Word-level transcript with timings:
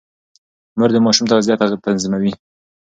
مور 0.77 0.89
د 0.93 0.97
ماشوم 1.05 1.25
تغذيه 1.31 1.55
تنظيموي. 1.85 2.33